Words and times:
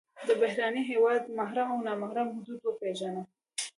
د 0.27 0.29
بهرني 0.41 0.81
هېواد 0.91 1.21
د 1.25 1.29
محرم 1.39 1.67
او 1.73 1.79
نا 1.87 1.93
محرم 2.01 2.27
حدود 2.35 2.59
وپېژنه. 2.63 3.23